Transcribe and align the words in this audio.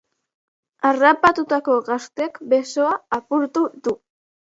Harrapatutako 0.91 1.77
gazteak 1.91 2.43
besoa 2.57 2.99
apurtu 3.23 3.69
du. 3.89 3.99